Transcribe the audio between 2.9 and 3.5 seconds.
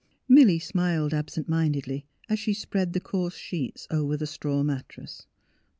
the coarse